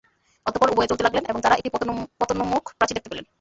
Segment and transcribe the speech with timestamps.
[0.45, 1.69] অতঃপর উভয়ে চলতে লাগলেন এবং তাঁরা একটি
[2.19, 3.25] পতনোন্মুখ প্রাচীর দেখতে পেলেন।